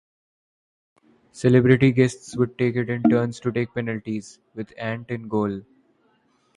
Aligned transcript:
Celebrity 1.31 1.91
guests 1.91 2.35
would 2.35 2.57
take 2.57 2.75
it 2.75 2.89
in 2.89 3.03
turns 3.03 3.39
to 3.39 3.51
take 3.51 3.71
penalties, 3.75 4.39
with 4.55 4.73
Ant 4.79 5.11
in 5.11 5.27
goal. 5.27 5.61